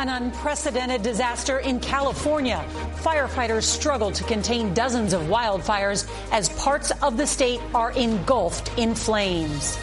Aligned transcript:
An 0.00 0.08
unprecedented 0.08 1.02
disaster 1.02 1.58
in 1.58 1.78
California. 1.78 2.64
Firefighters 3.02 3.64
struggle 3.64 4.10
to 4.10 4.24
contain 4.24 4.72
dozens 4.72 5.12
of 5.12 5.20
wildfires 5.24 6.10
as 6.32 6.48
parts 6.50 6.90
of 7.02 7.18
the 7.18 7.26
state 7.26 7.60
are 7.74 7.92
engulfed 7.92 8.78
in 8.78 8.94
flames. 8.94 9.76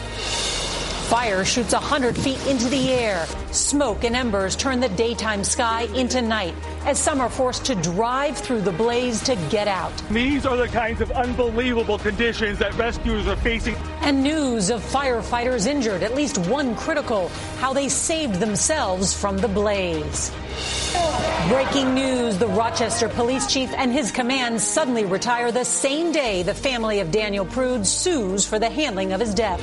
Fire 1.08 1.44
shoots 1.44 1.72
100 1.72 2.16
feet 2.16 2.44
into 2.48 2.68
the 2.68 2.90
air. 2.90 3.26
Smoke 3.52 4.02
and 4.02 4.16
embers 4.16 4.56
turn 4.56 4.80
the 4.80 4.88
daytime 4.90 5.44
sky 5.44 5.82
into 5.94 6.20
night 6.20 6.54
as 6.84 6.98
some 6.98 7.20
are 7.20 7.30
forced 7.30 7.64
to 7.66 7.76
drive 7.76 8.36
through 8.36 8.62
the 8.62 8.72
blaze 8.72 9.22
to 9.22 9.36
get 9.50 9.68
out. 9.68 9.92
These 10.10 10.44
are 10.46 10.56
the 10.56 10.68
kinds 10.68 11.00
of 11.00 11.12
unbelievable 11.12 11.98
conditions 11.98 12.58
that 12.58 12.74
rescuers 12.74 13.26
are 13.28 13.36
facing. 13.36 13.76
And 14.08 14.22
news 14.22 14.70
of 14.70 14.80
firefighters 14.80 15.66
injured, 15.66 16.02
at 16.02 16.14
least 16.14 16.38
one 16.38 16.74
critical, 16.76 17.28
how 17.58 17.74
they 17.74 17.90
saved 17.90 18.36
themselves 18.36 19.12
from 19.12 19.36
the 19.36 19.48
blaze. 19.48 20.32
Breaking 21.48 21.92
news 21.92 22.38
the 22.38 22.46
Rochester 22.46 23.10
police 23.10 23.46
chief 23.46 23.70
and 23.74 23.92
his 23.92 24.10
command 24.10 24.62
suddenly 24.62 25.04
retire 25.04 25.52
the 25.52 25.66
same 25.66 26.10
day 26.10 26.42
the 26.42 26.54
family 26.54 27.00
of 27.00 27.10
Daniel 27.10 27.44
Prude 27.44 27.86
sues 27.86 28.46
for 28.46 28.58
the 28.58 28.70
handling 28.70 29.12
of 29.12 29.20
his 29.20 29.34
death. 29.34 29.60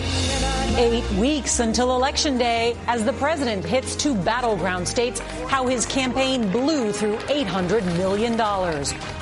Eight 0.77 1.09
weeks 1.13 1.59
until 1.59 1.95
Election 1.95 2.37
Day, 2.37 2.77
as 2.85 3.03
the 3.03 3.13
president 3.13 3.65
hits 3.65 3.95
two 3.95 4.13
battleground 4.13 4.87
states, 4.87 5.21
how 5.49 5.65
his 5.65 5.87
campaign 5.87 6.51
blew 6.51 6.91
through 6.91 7.17
$800 7.17 7.83
million. 7.97 8.37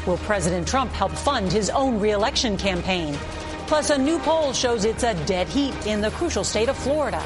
Will 0.05 0.17
President 0.25 0.67
Trump 0.67 0.91
help 0.91 1.13
fund 1.13 1.49
his 1.49 1.69
own 1.69 1.97
reelection 2.01 2.57
campaign? 2.57 3.17
Plus, 3.67 3.89
a 3.89 3.97
new 3.97 4.19
poll 4.19 4.53
shows 4.53 4.85
it's 4.85 5.03
a 5.03 5.13
dead 5.25 5.47
heat 5.47 5.73
in 5.85 6.01
the 6.01 6.11
crucial 6.11 6.43
state 6.43 6.69
of 6.69 6.77
Florida. 6.77 7.23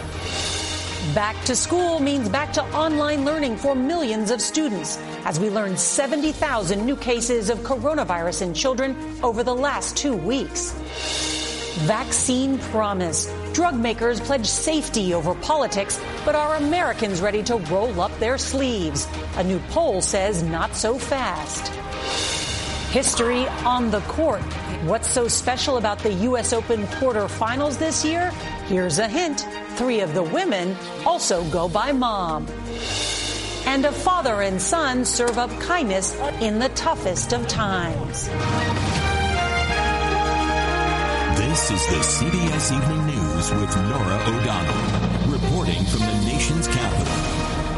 Back 1.14 1.42
to 1.46 1.56
school 1.56 2.00
means 2.00 2.30
back 2.30 2.54
to 2.54 2.64
online 2.76 3.26
learning 3.26 3.58
for 3.58 3.76
millions 3.76 4.30
of 4.30 4.42
students 4.42 4.98
as 5.26 5.40
we 5.40 5.50
learn 5.50 5.78
70,000 5.78 6.86
new 6.86 6.96
cases 6.96 7.50
of 7.50 7.60
coronavirus 7.60 8.42
in 8.42 8.54
children 8.54 8.96
over 9.24 9.44
the 9.44 9.56
last 9.56 9.98
two 9.98 10.16
weeks. 10.16 10.74
Vaccine 11.86 12.58
promise. 12.58 13.32
Drug 13.54 13.76
makers 13.76 14.20
pledge 14.20 14.46
safety 14.46 15.14
over 15.14 15.34
politics, 15.36 16.00
but 16.26 16.36
are 16.36 16.56
Americans 16.56 17.22
ready 17.22 17.42
to 17.44 17.58
roll 17.58 18.02
up 18.02 18.18
their 18.20 18.38
sleeves? 18.38 19.08
A 19.38 19.44
new 19.44 19.60
poll 19.70 20.02
says 20.02 20.44
not 20.44 20.76
so 20.76 20.98
fast. 20.98 21.68
History 22.92 23.48
on 23.66 23.92
the 23.92 24.02
court. 24.02 24.42
What's 24.84 25.10
so 25.10 25.28
special 25.28 25.78
about 25.78 26.00
the 26.00 26.14
U.S. 26.14 26.54
Open 26.54 26.84
quarterfinals 26.86 27.80
this 27.80 28.06
year? 28.06 28.30
Here's 28.68 29.00
a 29.00 29.08
hint. 29.08 29.48
Three 29.76 30.02
of 30.02 30.14
the 30.14 30.22
women 30.22 30.78
also 31.04 31.44
go 31.46 31.68
by 31.68 31.92
mom. 31.92 32.48
And 33.66 33.86
a 33.86 33.92
father 33.92 34.44
and 34.44 34.62
son 34.62 35.04
serve 35.04 35.40
up 35.40 35.50
kindness 35.60 36.16
in 36.42 36.60
the 36.60 36.70
toughest 36.70 37.34
of 37.34 37.48
times. 37.48 38.28
This 41.38 41.72
is 41.72 41.88
the 41.88 42.02
CBS 42.04 42.72
Evening 42.76 43.06
News 43.08 43.52
with 43.52 43.76
Norah 43.90 44.24
O'Donnell, 44.28 45.32
reporting 45.32 45.84
from 45.86 46.02
the 46.02 46.26
nation's 46.26 46.68
capital. 46.68 47.37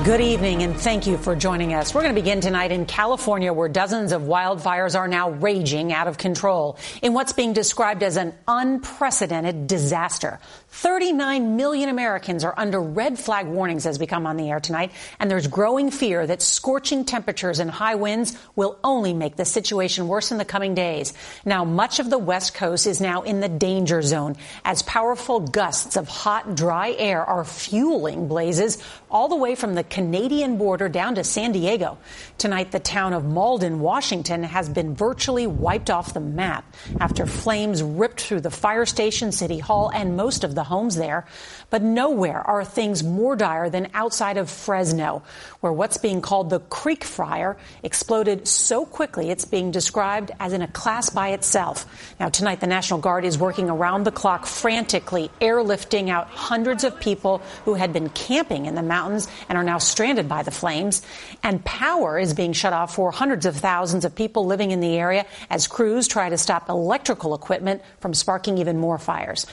Good 0.10 0.22
evening 0.22 0.64
and 0.64 0.76
thank 0.76 1.06
you 1.06 1.20
for 1.20 1.36
joining 1.36 1.76
us. 1.76 1.94
We're 1.94 2.02
going 2.02 2.16
to 2.16 2.20
begin 2.20 2.42
tonight 2.42 2.72
in 2.72 2.88
California 2.88 3.54
where 3.54 3.70
dozens 3.70 4.12
of 4.12 4.24
wildfires 4.24 4.98
are 4.98 5.08
now 5.08 5.30
raging 5.30 5.94
out 5.94 6.08
of 6.08 6.18
control 6.18 6.80
in 7.04 7.14
what's 7.14 7.34
being 7.34 7.54
described 7.54 8.02
as 8.02 8.18
an 8.18 8.34
unprecedented 8.48 9.68
disaster. 9.68 10.40
39 10.70 11.58
million 11.58 11.90
Americans 11.90 12.44
are 12.44 12.56
under 12.58 12.82
red 12.82 13.20
flag 13.20 13.46
warnings 13.46 13.86
as 13.86 14.00
we 14.00 14.08
come 14.08 14.26
on 14.26 14.36
the 14.36 14.50
air 14.50 14.60
tonight, 14.60 14.92
and 15.20 15.30
there's 15.30 15.46
growing 15.46 15.92
fear 15.92 16.26
that 16.26 16.42
scorching 16.42 17.06
temperatures 17.06 17.60
and 17.60 17.70
high 17.70 17.94
winds 17.94 18.36
will 18.56 18.80
only 18.84 19.14
make 19.14 19.36
the 19.36 19.46
situation 19.46 20.08
worse 20.08 20.32
in 20.32 20.40
the 20.40 20.46
coming 20.46 20.74
days. 20.74 21.14
Now, 21.46 21.66
much 21.66 22.00
of 22.00 22.10
the 22.10 22.18
West 22.18 22.56
Coast 22.56 22.88
is 22.88 23.00
now 23.00 23.22
in 23.22 23.42
the 23.42 23.50
danger 23.50 24.02
zone 24.02 24.38
as 24.66 24.82
powerful 24.82 25.40
gusts 25.40 25.98
of 25.98 26.08
hot, 26.08 26.56
dry 26.56 26.96
air 26.98 27.24
are 27.24 27.46
fueling 27.46 28.28
blazes 28.28 28.80
all 29.12 29.28
the 29.28 29.36
way 29.36 29.56
from 29.56 29.74
the 29.74 29.84
Canadian 29.84 30.58
border 30.58 30.88
down 30.88 31.16
to 31.16 31.24
San 31.24 31.52
Diego. 31.52 31.98
Tonight, 32.38 32.72
the 32.72 32.80
town 32.80 33.14
of 33.14 33.26
Malden, 33.26 33.80
Washington 33.80 34.44
has 34.44 34.70
been 34.70 34.96
virtually 34.96 35.48
wiped 35.48 35.90
off 35.90 36.14
the 36.14 36.20
map 36.20 36.64
after 37.00 37.26
flames 37.26 37.82
ripped 37.82 38.22
through 38.22 38.42
the 38.42 38.52
fire 38.52 38.86
station, 38.86 39.32
City 39.32 39.60
Hall, 39.60 39.92
and 39.94 40.16
most 40.16 40.44
of 40.44 40.54
the 40.54 40.64
homes 40.64 40.96
there. 40.96 41.26
But 41.70 41.82
nowhere 41.82 42.40
are 42.40 42.64
things 42.64 43.04
more 43.04 43.36
dire 43.36 43.70
than 43.70 43.90
outside 43.94 44.38
of 44.38 44.50
Fresno, 44.50 45.24
where 45.62 45.74
what's 45.74 45.98
being 45.98 46.22
called 46.22 46.50
the 46.50 46.60
Creek 46.60 47.04
Fire 47.04 47.58
exploded 47.82 48.48
so 48.48 48.86
quickly 48.86 49.32
it's 49.32 49.46
being 49.46 49.72
described 49.72 50.32
as 50.40 50.54
in 50.54 50.62
a 50.62 50.68
class 50.68 51.10
by 51.10 51.30
itself. 51.30 52.14
Now, 52.20 52.30
tonight, 52.30 52.60
the 52.60 52.68
National 52.68 53.00
Guard 53.00 53.26
is 53.26 53.38
working 53.38 53.70
around 53.70 54.04
the 54.04 54.12
clock 54.12 54.46
frantically 54.46 55.32
airlifting 55.42 56.10
out 56.10 56.28
hundreds 56.28 56.84
of 56.84 57.00
people 57.00 57.42
who 57.66 57.74
had 57.74 57.92
been 57.92 58.10
camping 58.10 58.68
in 58.68 58.76
the 58.76 58.84
mountains 58.84 58.99
and 59.08 59.58
are 59.58 59.64
now 59.64 59.78
stranded 59.78 60.28
by 60.28 60.44
the 60.44 60.52
flames, 60.52 61.02
and 61.44 61.64
power 61.64 62.20
is 62.20 62.34
being 62.34 62.54
shut 62.54 62.74
off 62.74 62.96
for 62.96 63.12
hundreds 63.12 63.46
of 63.46 63.56
thousands 63.56 64.06
of 64.06 64.16
people 64.16 64.46
living 64.46 64.72
in 64.72 64.80
the 64.80 64.96
area 64.96 65.26
as 65.50 65.68
crews 65.68 66.08
try 66.08 66.30
to 66.30 66.38
stop 66.38 66.70
electrical 66.70 67.34
equipment 67.34 67.82
from 68.00 68.14
sparking 68.14 68.58
even 68.58 68.78
more 68.78 68.98
fires. 68.98 69.46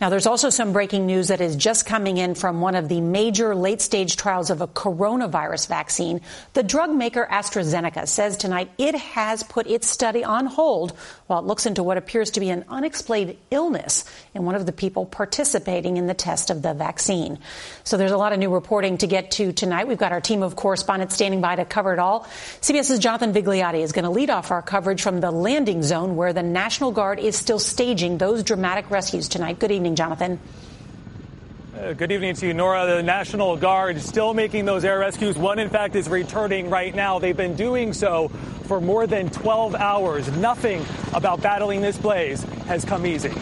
Now, 0.00 0.10
there's 0.10 0.26
also 0.26 0.50
some 0.50 0.72
breaking 0.72 1.06
news 1.06 1.28
that 1.28 1.40
is 1.40 1.56
just 1.56 1.86
coming 1.86 2.16
in 2.16 2.34
from 2.34 2.60
one 2.60 2.74
of 2.74 2.88
the 2.88 3.00
major 3.00 3.54
late 3.54 3.80
stage 3.80 4.16
trials 4.16 4.50
of 4.50 4.60
a 4.60 4.66
coronavirus 4.66 5.68
vaccine. 5.68 6.20
The 6.54 6.62
drug 6.62 6.90
maker 6.90 7.26
AstraZeneca 7.30 8.08
says 8.08 8.36
tonight 8.36 8.70
it 8.78 8.94
has 8.94 9.42
put 9.42 9.66
its 9.66 9.88
study 9.88 10.24
on 10.24 10.46
hold 10.46 10.92
while 11.26 11.38
it 11.38 11.46
looks 11.46 11.66
into 11.66 11.82
what 11.82 11.96
appears 11.96 12.32
to 12.32 12.40
be 12.40 12.50
an 12.50 12.64
unexplained 12.68 13.36
illness 13.50 14.04
in 14.34 14.44
one 14.44 14.54
of 14.54 14.66
the 14.66 14.72
people 14.72 15.06
participating 15.06 15.96
in 15.96 16.06
the 16.06 16.14
test 16.14 16.50
of 16.50 16.62
the 16.62 16.74
vaccine. 16.74 17.38
So 17.84 17.96
there's 17.96 18.10
a 18.10 18.16
lot 18.16 18.32
of 18.32 18.38
new 18.38 18.52
reporting 18.52 18.93
to 18.98 19.06
get 19.06 19.32
to 19.32 19.52
tonight. 19.52 19.88
We've 19.88 19.98
got 19.98 20.12
our 20.12 20.20
team 20.20 20.42
of 20.42 20.56
correspondents 20.56 21.14
standing 21.14 21.40
by 21.40 21.56
to 21.56 21.64
cover 21.64 21.92
it 21.92 21.98
all. 21.98 22.24
CBS's 22.60 22.98
Jonathan 22.98 23.32
Vigliotti 23.32 23.82
is 23.82 23.92
going 23.92 24.04
to 24.04 24.10
lead 24.10 24.30
off 24.30 24.50
our 24.50 24.62
coverage 24.62 25.02
from 25.02 25.20
the 25.20 25.30
landing 25.30 25.82
zone 25.82 26.16
where 26.16 26.32
the 26.32 26.42
National 26.42 26.90
Guard 26.90 27.18
is 27.18 27.36
still 27.36 27.58
staging 27.58 28.18
those 28.18 28.42
dramatic 28.42 28.90
rescues 28.90 29.28
tonight. 29.28 29.58
Good 29.58 29.72
evening, 29.72 29.96
Jonathan. 29.96 30.38
Uh, 31.76 31.92
good 31.92 32.12
evening 32.12 32.34
to 32.36 32.46
you, 32.46 32.54
Norah. 32.54 32.86
The 32.86 33.02
National 33.02 33.56
Guard 33.56 33.96
is 33.96 34.06
still 34.06 34.32
making 34.32 34.64
those 34.64 34.84
air 34.84 35.00
rescues. 35.00 35.36
One, 35.36 35.58
in 35.58 35.70
fact, 35.70 35.96
is 35.96 36.08
returning 36.08 36.70
right 36.70 36.94
now. 36.94 37.18
They've 37.18 37.36
been 37.36 37.56
doing 37.56 37.92
so 37.92 38.28
for 38.64 38.80
more 38.80 39.06
than 39.08 39.28
12 39.30 39.74
hours. 39.74 40.30
Nothing 40.36 40.86
about 41.12 41.42
battling 41.42 41.80
this 41.80 41.98
blaze 41.98 42.42
has 42.66 42.84
come 42.84 43.04
easy. 43.04 43.32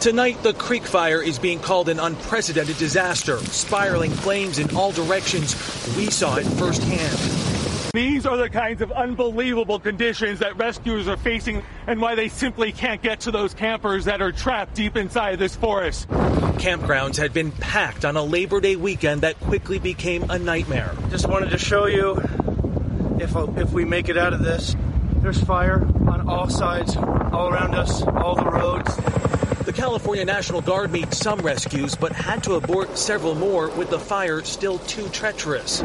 Tonight, 0.00 0.40
the 0.44 0.54
Creek 0.54 0.84
Fire 0.84 1.20
is 1.20 1.40
being 1.40 1.58
called 1.58 1.88
an 1.88 1.98
unprecedented 1.98 2.78
disaster, 2.78 3.38
spiraling 3.38 4.12
flames 4.12 4.60
in 4.60 4.76
all 4.76 4.92
directions. 4.92 5.56
We 5.96 6.08
saw 6.08 6.36
it 6.36 6.44
firsthand. 6.44 7.90
These 7.92 8.24
are 8.24 8.36
the 8.36 8.48
kinds 8.48 8.80
of 8.80 8.92
unbelievable 8.92 9.80
conditions 9.80 10.38
that 10.38 10.56
rescuers 10.56 11.08
are 11.08 11.16
facing 11.16 11.64
and 11.88 12.00
why 12.00 12.14
they 12.14 12.28
simply 12.28 12.70
can't 12.70 13.02
get 13.02 13.18
to 13.20 13.32
those 13.32 13.54
campers 13.54 14.04
that 14.04 14.22
are 14.22 14.30
trapped 14.30 14.74
deep 14.74 14.96
inside 14.96 15.40
this 15.40 15.56
forest. 15.56 16.08
Campgrounds 16.08 17.16
had 17.16 17.32
been 17.32 17.50
packed 17.50 18.04
on 18.04 18.16
a 18.16 18.22
Labor 18.22 18.60
Day 18.60 18.76
weekend 18.76 19.22
that 19.22 19.40
quickly 19.40 19.80
became 19.80 20.30
a 20.30 20.38
nightmare. 20.38 20.94
Just 21.10 21.26
wanted 21.26 21.50
to 21.50 21.58
show 21.58 21.86
you 21.86 22.22
if, 23.18 23.34
if 23.58 23.72
we 23.72 23.84
make 23.84 24.08
it 24.08 24.16
out 24.16 24.32
of 24.32 24.44
this. 24.44 24.76
There's 25.16 25.42
fire 25.42 25.82
on 26.06 26.28
all 26.28 26.48
sides, 26.48 26.96
all 26.96 27.48
around 27.48 27.74
us, 27.74 28.02
all 28.02 28.36
the 28.36 28.44
roads. 28.44 29.37
The 29.68 29.74
California 29.74 30.24
National 30.24 30.62
Guard 30.62 30.90
made 30.90 31.12
some 31.12 31.40
rescues, 31.40 31.94
but 31.94 32.12
had 32.12 32.42
to 32.44 32.54
abort 32.54 32.96
several 32.96 33.34
more 33.34 33.68
with 33.68 33.90
the 33.90 33.98
fire 33.98 34.42
still 34.42 34.78
too 34.78 35.06
treacherous. 35.10 35.84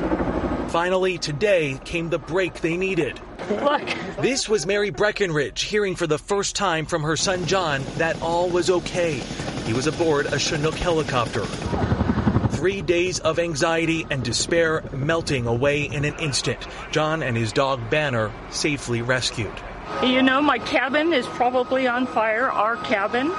Finally, 0.70 1.18
today 1.18 1.78
came 1.84 2.10
the 2.10 2.18
break 2.18 2.62
they 2.62 2.78
needed. 2.78 3.20
Look. 3.50 3.86
This 4.22 4.48
was 4.48 4.66
Mary 4.66 4.90
Breckenridge 4.90 5.64
hearing 5.64 5.98
for 5.98 6.08
the 6.08 6.18
first 6.18 6.56
time 6.56 6.86
from 6.86 7.04
her 7.04 7.18
son 7.18 7.46
John 7.46 7.84
that 7.98 8.22
all 8.22 8.50
was 8.50 8.70
okay. 8.70 9.16
He 9.66 9.74
was 9.74 9.86
aboard 9.86 10.28
a 10.28 10.40
Chinook 10.40 10.76
helicopter. 10.76 11.46
Three 12.52 12.82
days 12.82 13.20
of 13.20 13.38
anxiety 13.38 14.08
and 14.10 14.24
despair 14.24 14.82
melting 14.94 15.46
away 15.46 15.84
in 15.84 16.06
an 16.06 16.18
instant. 16.20 16.66
John 16.92 17.22
and 17.22 17.36
his 17.36 17.52
dog 17.52 17.90
Banner 17.90 18.32
safely 18.50 19.02
rescued. 19.02 19.52
You 20.02 20.22
know, 20.22 20.42
my 20.42 20.60
cabin 20.60 21.12
is 21.12 21.28
probably 21.28 21.86
on 21.86 22.08
fire, 22.08 22.50
our 22.50 22.78
cabin. 22.78 23.34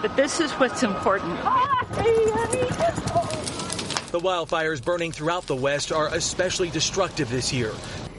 But 0.00 0.14
this 0.14 0.38
is 0.38 0.52
what's 0.52 0.84
important. 0.84 1.36
The 4.12 4.20
wildfires 4.20 4.82
burning 4.82 5.10
throughout 5.10 5.46
the 5.48 5.56
West 5.56 5.90
are 5.90 6.06
especially 6.14 6.70
destructive 6.70 7.28
this 7.30 7.52
year. 7.52 7.72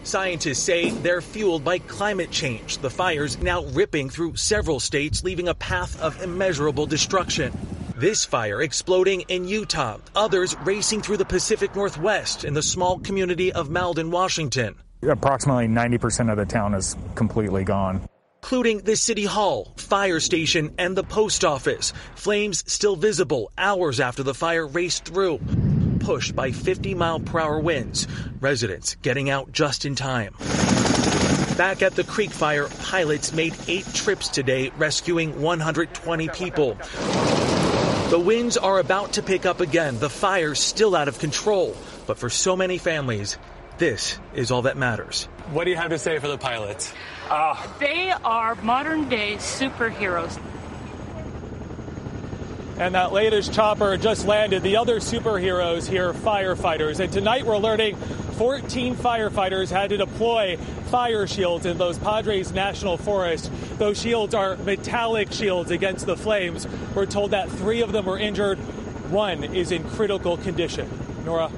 Scientists 0.03 0.59
say 0.59 0.89
they're 0.89 1.21
fueled 1.21 1.63
by 1.63 1.79
climate 1.79 2.31
change. 2.31 2.79
The 2.79 2.89
fires 2.89 3.37
now 3.41 3.63
ripping 3.67 4.09
through 4.09 4.35
several 4.35 4.81
states, 4.81 5.23
leaving 5.23 5.47
a 5.47 5.53
path 5.53 6.01
of 6.01 6.21
immeasurable 6.21 6.85
destruction. 6.85 7.57
This 7.95 8.25
fire 8.25 8.61
exploding 8.61 9.21
in 9.21 9.47
Utah, 9.47 9.99
others 10.15 10.57
racing 10.65 11.01
through 11.01 11.17
the 11.17 11.25
Pacific 11.25 11.75
Northwest 11.75 12.43
in 12.43 12.53
the 12.53 12.61
small 12.61 12.99
community 12.99 13.53
of 13.53 13.69
Malden, 13.69 14.11
Washington. 14.11 14.75
Approximately 15.01 15.67
90% 15.67 16.29
of 16.29 16.37
the 16.37 16.45
town 16.45 16.73
is 16.73 16.97
completely 17.15 17.63
gone 17.63 18.01
including 18.41 18.79
the 18.79 18.95
city 18.95 19.25
hall, 19.25 19.73
fire 19.75 20.19
station, 20.19 20.73
and 20.77 20.95
the 20.95 21.03
post 21.03 21.43
office. 21.43 21.91
Flames 22.15 22.63
still 22.71 22.95
visible 22.95 23.51
hours 23.57 23.99
after 23.99 24.23
the 24.23 24.33
fire 24.33 24.65
raced 24.65 25.05
through. 25.05 25.39
Pushed 25.99 26.35
by 26.35 26.51
50 26.51 26.95
mile 26.95 27.19
per 27.19 27.39
hour 27.39 27.59
winds, 27.59 28.07
residents 28.39 28.95
getting 29.01 29.29
out 29.29 29.51
just 29.51 29.85
in 29.85 29.95
time. 29.95 30.33
Back 31.57 31.81
at 31.81 31.95
the 31.95 32.05
Creek 32.05 32.31
Fire, 32.31 32.69
pilots 32.83 33.33
made 33.33 33.53
eight 33.67 33.85
trips 33.93 34.29
today, 34.29 34.71
rescuing 34.77 35.41
120 35.41 36.29
people. 36.29 36.75
The 38.09 38.23
winds 38.23 38.55
are 38.55 38.79
about 38.79 39.13
to 39.13 39.21
pick 39.21 39.45
up 39.45 39.59
again. 39.59 39.99
The 39.99 40.09
fire's 40.09 40.59
still 40.59 40.95
out 40.95 41.09
of 41.09 41.19
control. 41.19 41.75
But 42.07 42.17
for 42.17 42.29
so 42.29 42.55
many 42.55 42.77
families, 42.77 43.37
this 43.77 44.17
is 44.33 44.49
all 44.49 44.61
that 44.61 44.77
matters. 44.77 45.25
What 45.51 45.65
do 45.65 45.71
you 45.71 45.77
have 45.77 45.89
to 45.89 45.99
say 45.99 46.17
for 46.19 46.29
the 46.29 46.37
pilots? 46.37 46.93
Uh, 47.29 47.55
they 47.79 48.09
are 48.09 48.55
modern 48.55 49.07
day 49.07 49.35
superheroes. 49.35 50.41
And 52.79 52.95
that 52.95 53.11
latest 53.11 53.53
chopper 53.53 53.97
just 53.97 54.25
landed. 54.25 54.63
The 54.63 54.77
other 54.77 54.99
superheroes 54.99 55.87
here, 55.87 56.09
are 56.09 56.13
firefighters. 56.13 56.99
And 56.99 57.13
tonight 57.13 57.45
we're 57.45 57.57
learning 57.57 57.97
14 57.97 58.95
firefighters 58.95 59.69
had 59.69 59.89
to 59.91 59.97
deploy 59.97 60.57
fire 60.85 61.27
shields 61.27 61.67
in 61.67 61.77
Los 61.77 61.99
Padres 61.99 62.51
National 62.51 62.97
Forest. 62.97 63.51
Those 63.77 64.01
shields 64.01 64.33
are 64.33 64.55
metallic 64.57 65.31
shields 65.31 65.69
against 65.69 66.07
the 66.07 66.17
flames. 66.17 66.67
We're 66.95 67.05
told 67.05 67.31
that 67.31 67.49
three 67.49 67.81
of 67.81 67.91
them 67.91 68.05
were 68.05 68.17
injured. 68.17 68.57
One 69.11 69.43
is 69.43 69.71
in 69.71 69.83
critical 69.89 70.37
condition. 70.37 70.89
Norah? 71.25 71.51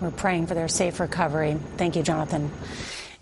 We're 0.00 0.10
praying 0.10 0.46
for 0.46 0.54
their 0.54 0.68
safe 0.68 0.98
recovery. 0.98 1.58
Thank 1.76 1.94
you, 1.94 2.02
Jonathan. 2.02 2.50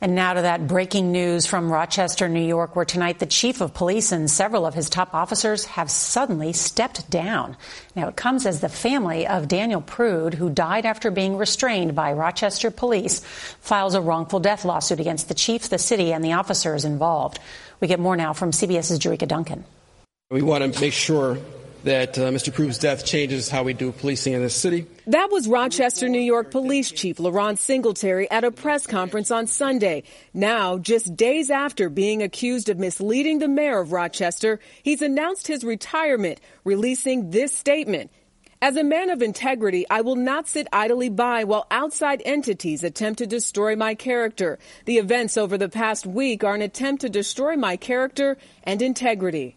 And 0.01 0.15
now 0.15 0.35
to 0.35 0.43
that 0.43 0.69
breaking 0.69 1.11
news 1.11 1.47
from 1.47 1.73
Rochester, 1.73 2.29
New 2.29 2.47
York, 2.47 2.77
where 2.77 2.85
tonight 2.85 3.19
the 3.19 3.27
chief 3.27 3.61
of 3.61 3.75
police 3.75 4.13
and 4.13 4.31
several 4.31 4.65
of 4.65 4.75
his 4.75 4.89
top 4.89 5.13
officers 5.13 5.65
have 5.65 5.91
suddenly 5.91 6.53
stepped 6.53 7.11
down. 7.11 7.57
Now 7.97 8.07
it 8.07 8.15
comes 8.15 8.47
as 8.47 8.61
the 8.61 8.69
family 8.69 9.27
of 9.27 9.49
Daniel 9.49 9.81
Prude, 9.81 10.35
who 10.35 10.51
died 10.51 10.87
after 10.87 11.11
being 11.11 11.37
restrained 11.37 11.97
by 11.97 12.13
Rochester 12.13 12.71
police, 12.71 13.25
files 13.61 13.95
a 13.95 14.01
wrongful 14.01 14.39
death 14.39 14.65
lawsuit 14.65 15.01
against 15.01 15.27
the 15.27 15.35
chief, 15.35 15.69
the 15.69 15.79
city, 15.79 16.13
and 16.13 16.25
the 16.25 16.35
officers 16.35 16.85
involved. 16.85 17.41
We 17.81 17.89
get 17.89 17.99
more 17.99 18.17
now 18.17 18.35
from 18.35 18.53
CBS's 18.53 19.01
Jericka 19.01 19.27
Duncan. 19.27 19.65
We 20.31 20.43
want 20.43 20.75
to 20.75 20.81
make 20.81 20.93
sure 20.93 21.39
that 21.85 22.19
uh, 22.19 22.31
Mr. 22.31 22.53
Prude's 22.53 22.79
death 22.79 23.05
changes 23.05 23.49
how 23.49 23.63
we 23.63 23.73
do 23.73 23.93
policing 23.93 24.33
in 24.33 24.43
this 24.43 24.55
city. 24.55 24.87
That 25.07 25.31
was 25.31 25.49
Rochester, 25.49 26.09
New 26.09 26.21
York 26.21 26.51
Police 26.51 26.91
Chief 26.91 27.17
La'Ron 27.19 27.57
Singletary 27.57 28.31
at 28.31 28.45
a 28.45 28.51
press 28.51 28.87
conference 28.87 29.31
on 29.31 29.47
Sunday. 29.47 30.03
Now, 30.35 30.79
just 30.79 31.17
days 31.17 31.51
after 31.51 31.89
being 31.89 32.23
accused 32.23 32.69
of 32.69 32.79
misleading 32.79 33.39
the 33.39 33.49
mayor 33.49 33.81
of 33.81 33.93
Rochester, 33.93 34.61
he's 34.83 35.03
announced 35.03 35.47
his 35.47 35.65
retirement, 35.65 36.41
releasing 36.65 37.31
this 37.31 37.55
statement. 37.55 38.11
As 38.61 38.77
a 38.77 38.83
man 38.83 39.11
of 39.11 39.23
integrity, 39.23 39.87
I 39.89 40.01
will 40.01 40.17
not 40.17 40.49
sit 40.49 40.67
idly 40.73 41.11
by 41.11 41.45
while 41.45 41.69
outside 41.71 42.21
entities 42.25 42.83
attempt 42.83 43.19
to 43.19 43.27
destroy 43.27 43.77
my 43.77 43.95
character. 43.95 44.59
The 44.85 44.99
events 44.99 45.37
over 45.37 45.57
the 45.57 45.69
past 45.69 46.09
week 46.09 46.43
are 46.43 46.57
an 46.57 46.63
attempt 46.63 47.03
to 47.03 47.09
destroy 47.09 47.55
my 47.55 47.77
character 47.77 48.37
and 48.65 48.83
integrity. 48.83 49.55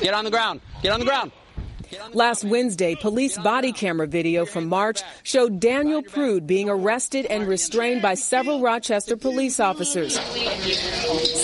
Get 0.00 0.14
on 0.14 0.24
the 0.24 0.30
ground. 0.30 0.62
Get 0.82 0.92
on 0.92 1.00
the 1.00 1.04
ground. 1.04 1.30
Last 2.12 2.44
Wednesday, 2.44 2.94
police 2.94 3.38
body 3.38 3.72
camera 3.72 4.06
video 4.06 4.44
from 4.44 4.68
March 4.68 5.02
showed 5.22 5.60
Daniel 5.60 6.02
Prude 6.02 6.46
being 6.46 6.68
arrested 6.68 7.26
and 7.26 7.46
restrained 7.46 8.02
by 8.02 8.14
several 8.14 8.60
Rochester 8.60 9.16
police 9.16 9.60
officers. 9.60 10.18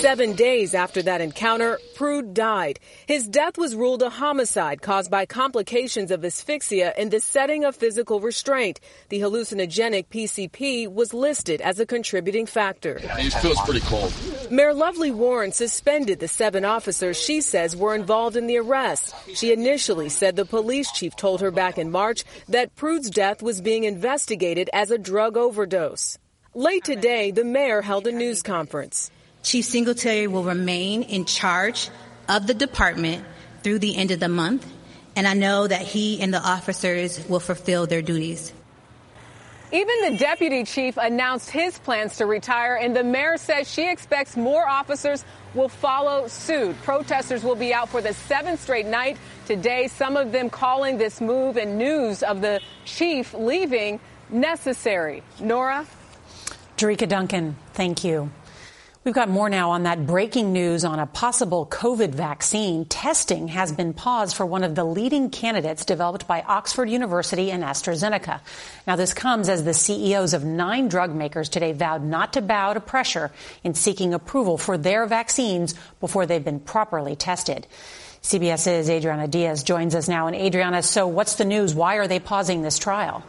Seven 0.00 0.34
days 0.34 0.74
after 0.74 1.02
that 1.02 1.20
encounter, 1.20 1.78
Prude 1.94 2.34
died. 2.34 2.78
His 3.06 3.26
death 3.26 3.56
was 3.56 3.74
ruled 3.74 4.02
a 4.02 4.10
homicide 4.10 4.82
caused 4.82 5.10
by 5.10 5.26
complications 5.26 6.10
of 6.10 6.24
asphyxia 6.24 6.92
in 6.98 7.10
the 7.10 7.20
setting 7.20 7.64
of 7.64 7.76
physical 7.76 8.20
restraint. 8.20 8.80
The 9.08 9.20
hallucinogenic 9.20 10.08
PCP 10.08 10.92
was 10.92 11.14
listed 11.14 11.60
as 11.60 11.80
a 11.80 11.86
contributing 11.86 12.46
factor. 12.46 12.98
He 13.18 13.30
feels 13.30 13.60
pretty 13.62 13.80
cold. 13.80 14.12
Mayor 14.50 14.74
Lovely 14.74 15.10
Warren 15.10 15.52
suspended 15.52 16.20
the 16.20 16.28
seven 16.28 16.64
officers 16.64 17.20
she 17.20 17.40
says 17.40 17.74
were 17.74 17.94
involved 17.94 18.36
in 18.36 18.46
the 18.46 18.58
arrest. 18.58 19.14
She 19.34 19.52
initially 19.52 20.08
said 20.08 20.33
the 20.34 20.44
police 20.44 20.90
chief 20.92 21.16
told 21.16 21.40
her 21.40 21.50
back 21.50 21.78
in 21.78 21.90
March 21.90 22.24
that 22.48 22.74
Prude's 22.74 23.10
death 23.10 23.42
was 23.42 23.60
being 23.60 23.84
investigated 23.84 24.68
as 24.72 24.90
a 24.90 24.98
drug 24.98 25.36
overdose. 25.36 26.18
Late 26.54 26.84
today, 26.84 27.30
the 27.30 27.44
mayor 27.44 27.82
held 27.82 28.06
a 28.06 28.12
news 28.12 28.42
conference. 28.42 29.10
Chief 29.42 29.64
Singletary 29.64 30.26
will 30.26 30.44
remain 30.44 31.02
in 31.02 31.24
charge 31.24 31.90
of 32.28 32.46
the 32.46 32.54
department 32.54 33.24
through 33.62 33.78
the 33.78 33.96
end 33.96 34.10
of 34.10 34.20
the 34.20 34.28
month. 34.28 34.66
and 35.16 35.26
I 35.26 35.34
know 35.34 35.66
that 35.66 35.82
he 35.82 36.20
and 36.20 36.34
the 36.34 36.40
officers 36.40 37.24
will 37.28 37.40
fulfill 37.40 37.86
their 37.86 38.02
duties. 38.02 38.52
Even 39.74 40.12
the 40.12 40.18
deputy 40.18 40.62
chief 40.62 40.96
announced 40.96 41.50
his 41.50 41.76
plans 41.80 42.18
to 42.18 42.26
retire, 42.26 42.76
and 42.76 42.94
the 42.94 43.02
mayor 43.02 43.36
says 43.36 43.68
she 43.68 43.90
expects 43.90 44.36
more 44.36 44.68
officers 44.68 45.24
will 45.52 45.68
follow 45.68 46.28
suit. 46.28 46.80
Protesters 46.82 47.42
will 47.42 47.56
be 47.56 47.74
out 47.74 47.88
for 47.88 48.00
the 48.00 48.14
seventh 48.14 48.60
straight 48.60 48.86
night 48.86 49.16
today, 49.46 49.88
some 49.88 50.16
of 50.16 50.30
them 50.30 50.48
calling 50.48 50.96
this 50.96 51.20
move 51.20 51.56
and 51.56 51.76
news 51.76 52.22
of 52.22 52.40
the 52.40 52.60
chief 52.84 53.34
leaving 53.34 53.98
necessary. 54.30 55.24
Norah? 55.40 55.86
Jericka 56.76 57.08
Duncan, 57.08 57.56
thank 57.72 58.04
you. 58.04 58.30
We've 59.04 59.14
got 59.14 59.28
more 59.28 59.50
now 59.50 59.72
on 59.72 59.82
that 59.82 60.06
breaking 60.06 60.54
news 60.54 60.82
on 60.82 60.98
a 60.98 61.04
possible 61.04 61.66
COVID 61.66 62.14
vaccine. 62.14 62.86
Testing 62.86 63.48
has 63.48 63.70
been 63.70 63.92
paused 63.92 64.34
for 64.34 64.46
one 64.46 64.64
of 64.64 64.74
the 64.74 64.84
leading 64.84 65.28
candidates 65.28 65.84
developed 65.84 66.26
by 66.26 66.40
Oxford 66.40 66.88
University 66.88 67.50
and 67.50 67.62
AstraZeneca. 67.62 68.40
Now, 68.86 68.96
this 68.96 69.12
comes 69.12 69.50
as 69.50 69.62
the 69.62 69.74
CEOs 69.74 70.32
of 70.32 70.46
nine 70.46 70.88
drug 70.88 71.14
makers 71.14 71.50
today 71.50 71.72
vowed 71.72 72.02
not 72.02 72.32
to 72.32 72.40
bow 72.40 72.72
to 72.72 72.80
pressure 72.80 73.30
in 73.62 73.74
seeking 73.74 74.14
approval 74.14 74.56
for 74.56 74.78
their 74.78 75.04
vaccines 75.04 75.74
before 76.00 76.24
they've 76.24 76.42
been 76.42 76.60
properly 76.60 77.14
tested. 77.14 77.66
CBS's 78.22 78.88
Adriana 78.88 79.28
Diaz 79.28 79.64
joins 79.64 79.94
us 79.94 80.08
now. 80.08 80.28
And 80.28 80.34
Adriana, 80.34 80.82
so 80.82 81.06
what's 81.08 81.34
the 81.34 81.44
news? 81.44 81.74
Why 81.74 81.96
are 81.96 82.08
they 82.08 82.20
pausing 82.20 82.62
this 82.62 82.78
trial? 82.78 83.22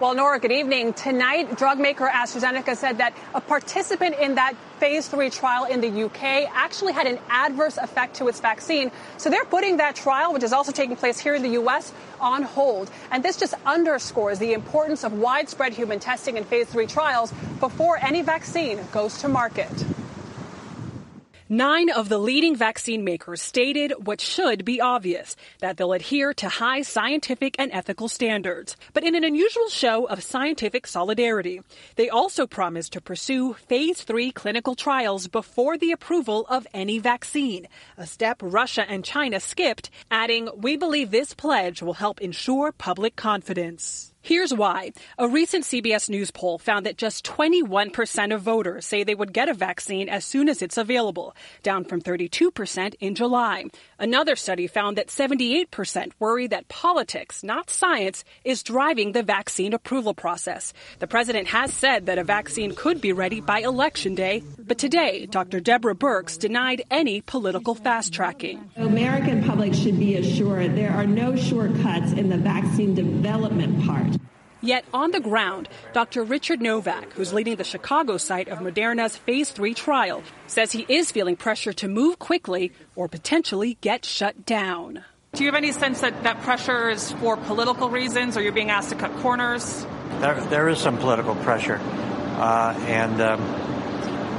Well, 0.00 0.14
Norah, 0.14 0.38
good 0.38 0.52
evening. 0.52 0.92
Tonight, 0.92 1.56
drug 1.56 1.80
maker 1.80 2.06
AstraZeneca 2.06 2.76
said 2.76 2.98
that 2.98 3.16
a 3.34 3.40
participant 3.40 4.14
in 4.20 4.36
that 4.36 4.54
phase 4.78 5.08
three 5.08 5.28
trial 5.28 5.64
in 5.64 5.80
the 5.80 6.04
UK 6.04 6.48
actually 6.54 6.92
had 6.92 7.08
an 7.08 7.18
adverse 7.28 7.78
effect 7.78 8.14
to 8.18 8.28
its 8.28 8.38
vaccine. 8.38 8.92
So 9.16 9.28
they're 9.28 9.44
putting 9.44 9.78
that 9.78 9.96
trial, 9.96 10.32
which 10.32 10.44
is 10.44 10.52
also 10.52 10.70
taking 10.70 10.94
place 10.94 11.18
here 11.18 11.34
in 11.34 11.42
the 11.42 11.48
U.S., 11.48 11.92
on 12.20 12.44
hold. 12.44 12.92
And 13.10 13.24
this 13.24 13.36
just 13.36 13.54
underscores 13.66 14.38
the 14.38 14.52
importance 14.52 15.02
of 15.02 15.14
widespread 15.14 15.72
human 15.72 15.98
testing 15.98 16.36
in 16.36 16.44
phase 16.44 16.68
three 16.68 16.86
trials 16.86 17.32
before 17.58 17.98
any 18.00 18.22
vaccine 18.22 18.78
goes 18.92 19.18
to 19.22 19.28
market. 19.28 19.84
Nine 21.50 21.88
of 21.88 22.10
the 22.10 22.18
leading 22.18 22.54
vaccine 22.56 23.04
makers 23.04 23.40
stated 23.40 24.06
what 24.06 24.20
should 24.20 24.66
be 24.66 24.82
obvious 24.82 25.34
that 25.60 25.78
they'll 25.78 25.94
adhere 25.94 26.34
to 26.34 26.48
high 26.50 26.82
scientific 26.82 27.56
and 27.58 27.72
ethical 27.72 28.06
standards. 28.06 28.76
But 28.92 29.02
in 29.02 29.14
an 29.14 29.24
unusual 29.24 29.70
show 29.70 30.04
of 30.04 30.22
scientific 30.22 30.86
solidarity, 30.86 31.62
they 31.96 32.10
also 32.10 32.46
promised 32.46 32.92
to 32.92 33.00
pursue 33.00 33.54
phase 33.54 34.02
three 34.02 34.30
clinical 34.30 34.74
trials 34.74 35.26
before 35.26 35.78
the 35.78 35.92
approval 35.92 36.44
of 36.50 36.66
any 36.74 36.98
vaccine, 36.98 37.66
a 37.96 38.06
step 38.06 38.36
Russia 38.42 38.84
and 38.86 39.02
China 39.02 39.40
skipped, 39.40 39.88
adding, 40.10 40.50
We 40.54 40.76
believe 40.76 41.10
this 41.10 41.32
pledge 41.32 41.80
will 41.80 41.94
help 41.94 42.20
ensure 42.20 42.72
public 42.72 43.16
confidence. 43.16 44.07
Here's 44.20 44.52
why. 44.52 44.92
A 45.16 45.28
recent 45.28 45.64
CBS 45.64 46.10
News 46.10 46.30
poll 46.30 46.58
found 46.58 46.84
that 46.84 46.98
just 46.98 47.24
21% 47.24 48.34
of 48.34 48.42
voters 48.42 48.84
say 48.84 49.02
they 49.02 49.14
would 49.14 49.32
get 49.32 49.48
a 49.48 49.54
vaccine 49.54 50.08
as 50.08 50.24
soon 50.24 50.48
as 50.48 50.60
it's 50.60 50.76
available, 50.76 51.34
down 51.62 51.84
from 51.84 52.02
32% 52.02 52.94
in 53.00 53.14
July. 53.14 53.64
Another 53.98 54.36
study 54.36 54.66
found 54.66 54.98
that 54.98 55.06
78% 55.06 56.12
worry 56.18 56.46
that 56.48 56.68
politics, 56.68 57.42
not 57.42 57.70
science, 57.70 58.24
is 58.44 58.62
driving 58.62 59.12
the 59.12 59.22
vaccine 59.22 59.72
approval 59.72 60.14
process. 60.14 60.74
The 60.98 61.06
president 61.06 61.48
has 61.48 61.72
said 61.72 62.06
that 62.06 62.18
a 62.18 62.24
vaccine 62.24 62.74
could 62.74 63.00
be 63.00 63.12
ready 63.12 63.40
by 63.40 63.60
election 63.60 64.14
day, 64.14 64.42
but 64.58 64.78
today, 64.78 65.26
Dr. 65.26 65.60
Deborah 65.60 65.94
Birx 65.94 66.38
denied 66.38 66.82
any 66.90 67.22
political 67.22 67.74
fast 67.74 68.12
tracking. 68.12 68.70
The 68.76 68.84
American 68.84 69.44
public 69.44 69.72
should 69.72 69.98
be 69.98 70.16
assured 70.16 70.76
there 70.76 70.92
are 70.92 71.06
no 71.06 71.34
shortcuts 71.34 72.12
in 72.12 72.28
the 72.28 72.36
vaccine 72.36 72.94
development 72.94 73.86
part. 73.86 74.17
Yet 74.60 74.84
on 74.92 75.12
the 75.12 75.20
ground, 75.20 75.68
Dr. 75.92 76.24
Richard 76.24 76.60
Novak, 76.60 77.12
who's 77.12 77.32
leading 77.32 77.56
the 77.56 77.64
Chicago 77.64 78.16
site 78.16 78.48
of 78.48 78.58
Moderna's 78.58 79.16
phase 79.16 79.50
three 79.50 79.72
trial, 79.72 80.22
says 80.48 80.72
he 80.72 80.84
is 80.88 81.12
feeling 81.12 81.36
pressure 81.36 81.72
to 81.74 81.86
move 81.86 82.18
quickly 82.18 82.72
or 82.96 83.08
potentially 83.08 83.78
get 83.80 84.04
shut 84.04 84.44
down. 84.44 85.04
Do 85.34 85.44
you 85.44 85.48
have 85.48 85.54
any 85.54 85.72
sense 85.72 86.00
that 86.00 86.22
that 86.24 86.40
pressure 86.40 86.88
is 86.88 87.12
for 87.12 87.36
political 87.36 87.88
reasons 87.90 88.36
or 88.36 88.42
you're 88.42 88.52
being 88.52 88.70
asked 88.70 88.90
to 88.90 88.96
cut 88.96 89.14
corners? 89.18 89.86
There, 90.18 90.40
there 90.46 90.68
is 90.68 90.78
some 90.78 90.98
political 90.98 91.36
pressure. 91.36 91.78
Uh, 91.78 92.74
and 92.86 93.20
um, 93.20 93.40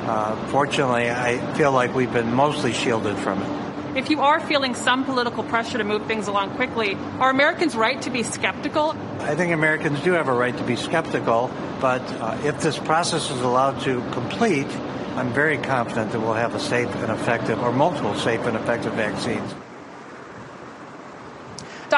uh, 0.10 0.48
fortunately, 0.48 1.10
I 1.10 1.38
feel 1.54 1.72
like 1.72 1.94
we've 1.94 2.12
been 2.12 2.34
mostly 2.34 2.74
shielded 2.74 3.18
from 3.18 3.42
it. 3.42 3.69
If 3.96 4.12
you 4.12 4.22
are 4.22 4.40
feeling 4.40 4.76
some 4.76 5.04
political 5.04 5.44
pressure 5.44 5.80
to 5.80 5.84
move 5.84 6.06
things 6.06 6.28
along 6.28 6.56
quickly, 6.56 6.96
are 7.20 7.32
Americans 7.32 7.76
right 7.76 8.00
to 8.04 8.12
be 8.12 8.22
skeptical? 8.22 8.96
I 9.22 9.34
think 9.34 9.52
Americans 9.52 10.00
do 10.02 10.12
have 10.12 10.28
a 10.28 10.34
right 10.34 10.56
to 10.56 10.64
be 10.64 10.76
skeptical, 10.76 11.50
but 11.82 12.02
uh, 12.22 12.38
if 12.44 12.62
this 12.62 12.78
process 12.78 13.32
is 13.32 13.42
allowed 13.42 13.82
to 13.82 14.02
complete, 14.12 14.68
I'm 15.16 15.34
very 15.34 15.58
confident 15.58 16.12
that 16.12 16.20
we'll 16.20 16.34
have 16.34 16.54
a 16.54 16.60
safe 16.60 16.94
and 16.96 17.12
effective, 17.12 17.62
or 17.64 17.72
multiple 17.72 18.14
safe 18.16 18.42
and 18.42 18.56
effective 18.56 18.94
vaccines. 18.94 19.56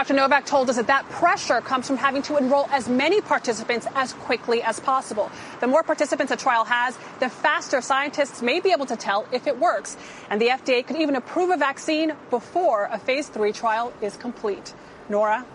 Dr. 0.01 0.15
Novak 0.15 0.47
told 0.47 0.67
us 0.67 0.77
that 0.77 0.87
that 0.87 1.07
pressure 1.11 1.61
comes 1.61 1.85
from 1.85 1.95
having 1.95 2.23
to 2.23 2.35
enroll 2.35 2.67
as 2.71 2.89
many 2.89 3.21
participants 3.21 3.85
as 3.93 4.13
quickly 4.13 4.63
as 4.63 4.79
possible. 4.79 5.31
The 5.59 5.67
more 5.67 5.83
participants 5.83 6.31
a 6.31 6.35
trial 6.35 6.65
has, 6.65 6.97
the 7.19 7.29
faster 7.29 7.81
scientists 7.81 8.41
may 8.41 8.61
be 8.61 8.71
able 8.71 8.87
to 8.87 8.95
tell 8.95 9.27
if 9.31 9.45
it 9.45 9.59
works. 9.59 9.97
And 10.31 10.41
the 10.41 10.47
FDA 10.47 10.83
could 10.87 10.95
even 10.95 11.15
approve 11.15 11.51
a 11.51 11.55
vaccine 11.55 12.13
before 12.31 12.89
a 12.91 12.97
phase 12.97 13.27
three 13.27 13.51
trial 13.51 13.93
is 14.01 14.17
complete. 14.17 14.73
Norah? 15.07 15.45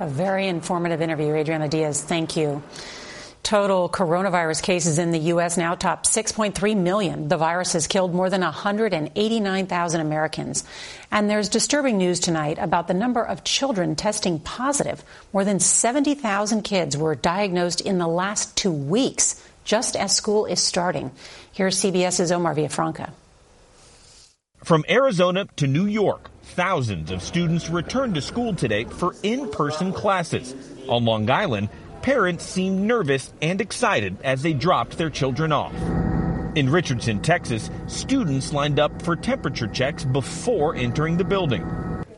A 0.00 0.06
very 0.06 0.48
informative 0.48 1.00
interview, 1.00 1.34
Adriana 1.34 1.66
Diaz. 1.66 2.02
Thank 2.02 2.36
you. 2.36 2.62
Total 3.42 3.88
coronavirus 3.88 4.62
cases 4.62 4.98
in 4.98 5.10
the 5.10 5.18
U.S. 5.18 5.56
now 5.56 5.74
top 5.74 6.06
6.3 6.06 6.76
million. 6.76 7.26
The 7.26 7.36
virus 7.36 7.72
has 7.72 7.88
killed 7.88 8.14
more 8.14 8.30
than 8.30 8.40
189,000 8.40 10.00
Americans. 10.00 10.64
And 11.10 11.28
there's 11.28 11.48
disturbing 11.48 11.98
news 11.98 12.20
tonight 12.20 12.58
about 12.60 12.86
the 12.86 12.94
number 12.94 13.22
of 13.22 13.42
children 13.42 13.96
testing 13.96 14.38
positive. 14.38 15.02
More 15.32 15.44
than 15.44 15.58
70,000 15.58 16.62
kids 16.62 16.96
were 16.96 17.16
diagnosed 17.16 17.80
in 17.80 17.98
the 17.98 18.06
last 18.06 18.56
two 18.56 18.72
weeks, 18.72 19.42
just 19.64 19.96
as 19.96 20.14
school 20.14 20.46
is 20.46 20.60
starting. 20.60 21.10
Here's 21.52 21.76
CBS's 21.82 22.30
Omar 22.30 22.54
Villafranca. 22.54 23.10
From 24.62 24.84
Arizona 24.88 25.46
to 25.56 25.66
New 25.66 25.86
York, 25.86 26.30
thousands 26.42 27.10
of 27.10 27.20
students 27.20 27.68
returned 27.68 28.14
to 28.14 28.22
school 28.22 28.54
today 28.54 28.84
for 28.84 29.16
in 29.24 29.50
person 29.50 29.92
classes. 29.92 30.54
On 30.88 31.04
Long 31.04 31.28
Island, 31.28 31.68
parents 32.02 32.44
seemed 32.44 32.80
nervous 32.80 33.32
and 33.40 33.60
excited 33.60 34.16
as 34.24 34.42
they 34.42 34.52
dropped 34.52 34.98
their 34.98 35.10
children 35.10 35.52
off. 35.52 35.74
In 36.54 36.68
Richardson, 36.68 37.22
Texas, 37.22 37.70
students 37.86 38.52
lined 38.52 38.78
up 38.78 39.00
for 39.02 39.16
temperature 39.16 39.68
checks 39.68 40.04
before 40.04 40.74
entering 40.74 41.16
the 41.16 41.24
building. 41.24 41.64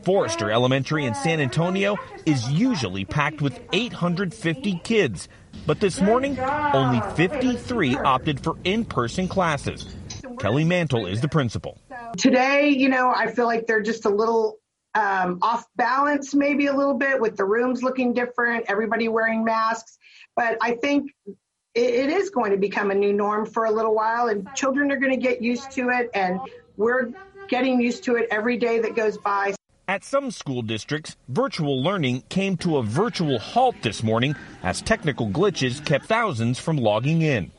Forrester 0.03 0.51
Elementary 0.51 1.05
in 1.05 1.15
San 1.15 1.39
Antonio 1.39 1.97
is 2.25 2.51
usually 2.51 3.05
packed 3.05 3.41
with 3.41 3.59
850 3.73 4.81
kids, 4.83 5.29
but 5.65 5.79
this 5.79 6.01
morning, 6.01 6.37
only 6.39 7.01
53 7.15 7.95
opted 7.97 8.39
for 8.39 8.55
in 8.63 8.85
person 8.85 9.27
classes. 9.27 9.95
Kelly 10.39 10.63
Mantle 10.63 11.05
is 11.05 11.21
the 11.21 11.29
principal. 11.29 11.79
Today, 12.17 12.69
you 12.69 12.89
know, 12.89 13.11
I 13.15 13.31
feel 13.31 13.45
like 13.45 13.67
they're 13.67 13.81
just 13.81 14.05
a 14.05 14.09
little 14.09 14.57
um, 14.95 15.39
off 15.41 15.65
balance 15.75 16.33
maybe 16.33 16.67
a 16.67 16.73
little 16.73 16.93
bit 16.93 17.19
with 17.19 17.35
the 17.35 17.45
rooms 17.45 17.83
looking 17.83 18.13
different, 18.13 18.65
everybody 18.67 19.07
wearing 19.07 19.43
masks. 19.43 19.97
But 20.35 20.57
I 20.61 20.75
think 20.75 21.11
it, 21.25 21.39
it 21.75 22.09
is 22.09 22.29
going 22.29 22.51
to 22.51 22.57
become 22.57 22.91
a 22.91 22.95
new 22.95 23.13
norm 23.13 23.45
for 23.45 23.65
a 23.65 23.71
little 23.71 23.93
while, 23.93 24.27
and 24.27 24.47
children 24.55 24.91
are 24.91 24.97
going 24.97 25.11
to 25.11 25.21
get 25.21 25.41
used 25.41 25.71
to 25.71 25.89
it, 25.89 26.09
and 26.13 26.39
we're 26.77 27.11
getting 27.47 27.79
used 27.79 28.03
to 28.05 28.15
it 28.15 28.27
every 28.31 28.57
day 28.57 28.79
that 28.79 28.95
goes 28.95 29.17
by. 29.17 29.53
At 29.87 30.03
some 30.03 30.31
school 30.31 30.63
districts, 30.63 31.15
virtual 31.27 31.83
learning 31.83 32.23
came 32.29 32.57
to 32.57 32.77
a 32.77 32.83
virtual 32.83 33.37
halt 33.37 33.75
this 33.83 34.01
morning 34.01 34.35
as 34.63 34.81
technical 34.81 35.29
glitches 35.29 35.85
kept 35.85 36.05
thousands 36.05 36.57
from 36.57 36.77
logging 36.77 37.21
in. 37.21 37.51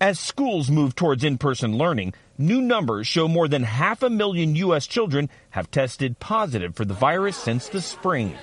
As 0.00 0.20
schools 0.20 0.70
move 0.70 0.94
towards 0.94 1.24
in 1.24 1.38
person 1.38 1.78
learning, 1.78 2.12
new 2.36 2.60
numbers 2.60 3.06
show 3.06 3.26
more 3.26 3.48
than 3.48 3.62
half 3.62 4.02
a 4.02 4.10
million 4.10 4.54
U.S. 4.56 4.86
children 4.86 5.30
have 5.48 5.70
tested 5.70 6.18
positive 6.20 6.74
for 6.74 6.84
the 6.84 6.92
virus 6.92 7.34
since 7.34 7.70
the 7.70 7.80
spring. 7.80 8.34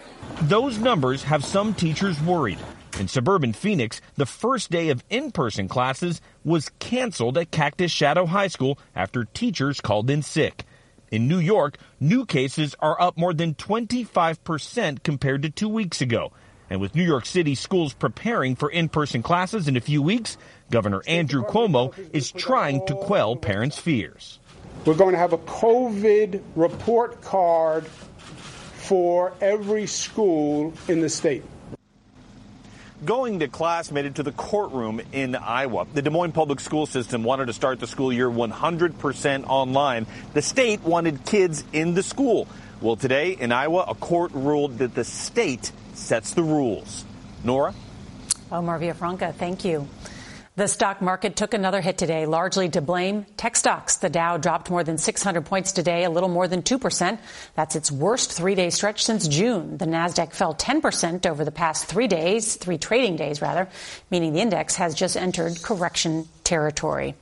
Those 0.42 0.80
numbers 0.80 1.22
have 1.22 1.46
some 1.46 1.76
teachers 1.76 2.20
worried. 2.20 2.58
In 3.00 3.08
suburban 3.08 3.54
Phoenix, 3.54 4.02
the 4.16 4.26
first 4.26 4.72
day 4.72 4.90
of 4.90 5.04
in 5.12 5.30
person 5.30 5.68
classes 5.68 6.22
was 6.44 6.72
canceled 6.80 7.38
at 7.38 7.52
Cactus 7.52 7.92
Shadow 7.92 8.26
High 8.26 8.48
School 8.48 8.80
after 8.96 9.26
teachers 9.26 9.80
called 9.80 10.10
in 10.10 10.24
sick. 10.24 10.64
In 11.12 11.28
New 11.28 11.38
York, 11.38 11.78
new 12.00 12.26
cases 12.26 12.76
are 12.80 13.00
up 13.00 13.16
more 13.16 13.32
than 13.32 13.54
25% 13.54 15.04
compared 15.04 15.44
to 15.44 15.52
two 15.52 15.70
weeks 15.70 16.02
ago. 16.02 16.32
And 16.70 16.82
with 16.82 16.96
New 16.96 17.04
York 17.04 17.26
City 17.26 17.56
schools 17.56 17.94
preparing 17.94 18.56
for 18.56 18.70
in 18.70 18.90
person 18.90 19.22
classes 19.22 19.68
in 19.68 19.78
a 19.78 19.82
few 19.82 20.02
weeks, 20.02 20.38
Governor 20.72 21.04
Andrew 21.08 21.44
Cuomo 21.44 21.94
is 22.14 22.32
trying 22.32 22.86
to 22.88 22.96
quell 22.96 23.36
parents' 23.36 23.78
fears. 23.78 24.40
We're 24.86 24.96
going 24.96 25.14
to 25.14 25.20
have 25.20 25.34
a 25.34 25.38
COVID 25.38 26.42
report 26.56 27.22
card 27.22 27.86
for 27.88 29.34
every 29.40 29.88
school 29.88 30.74
in 30.88 31.00
the 31.00 31.10
state. 31.10 31.44
Going 33.06 33.40
to 33.40 33.48
class 33.48 33.92
made 33.92 34.06
it 34.06 34.16
to 34.16 34.24
the 34.24 34.32
courtroom 34.32 35.02
in 35.12 35.36
Iowa. 35.36 35.88
The 35.94 36.02
Des 36.02 36.10
Moines 36.10 36.32
public 36.32 36.60
school 36.60 36.86
system 36.86 37.24
wanted 37.24 37.48
to 37.48 37.54
start 37.54 37.80
the 37.80 37.88
school 37.88 38.14
year 38.14 38.30
100% 38.30 39.46
online. 39.48 40.06
The 40.34 40.42
state 40.42 40.82
wanted 40.82 41.26
kids 41.26 41.64
in 41.74 41.96
the 41.96 42.04
school. 42.04 42.48
Well, 42.82 42.96
today 42.96 43.32
in 43.32 43.52
Iowa, 43.52 43.86
a 43.88 43.96
court 43.96 44.32
ruled 44.34 44.80
that 44.80 44.96
the 44.96 45.04
state 45.04 45.72
sets 46.04 46.34
the 46.34 46.44
rules. 46.44 47.06
Norah? 47.44 47.74
Omar 48.52 48.80
Villafranca, 48.80 49.34
thank 49.34 49.66
you. 49.66 49.88
The 50.56 50.68
stock 50.68 51.02
market 51.02 51.36
took 51.36 51.56
another 51.56 51.82
hit 51.82 51.98
today, 51.98 52.28
largely 52.28 52.70
to 52.70 52.82
blame 52.82 53.26
tech 53.38 53.56
stocks. 53.56 53.98
The 53.98 54.10
Dow 54.10 54.38
dropped 54.38 54.70
more 54.70 54.84
than 54.84 55.00
600 55.00 55.46
points 55.46 55.72
today, 55.72 56.04
a 56.04 56.12
little 56.12 56.30
more 56.30 56.48
than 56.48 56.62
2%. 56.62 57.18
That's 57.56 57.76
its 57.76 57.92
worst 57.92 58.32
three 58.32 58.54
day 58.54 58.70
stretch 58.70 59.04
since 59.04 59.28
June. 59.28 59.78
The 59.78 59.86
NASDAQ 59.86 60.32
fell 60.32 60.54
10% 60.54 61.26
over 61.26 61.44
the 61.44 61.52
past 61.52 61.86
three 61.86 62.08
days, 62.08 62.56
three 62.56 62.78
trading 62.78 63.16
days 63.16 63.42
rather, 63.42 63.68
meaning 64.12 64.34
the 64.34 64.42
index 64.42 64.76
has 64.76 64.94
just 64.94 65.18
entered 65.18 65.60
correction 65.64 66.28
territory. 66.44 67.16